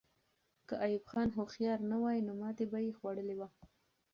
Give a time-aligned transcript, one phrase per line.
[0.67, 3.49] که ایوب خان هوښیار نه وای، نو ماتې به یې خوړلې وه.